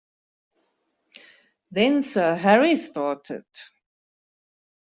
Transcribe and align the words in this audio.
Then 1.69 2.01
Sir 2.01 2.33
Harry 2.33 2.75
started. 2.75 3.45